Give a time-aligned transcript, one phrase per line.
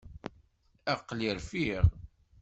[0.93, 1.85] Aql-i rfiɣ.